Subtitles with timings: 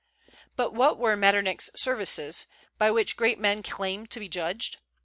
[0.55, 2.47] But what were Metternich's services,
[2.79, 4.77] by which great men claim to be judged?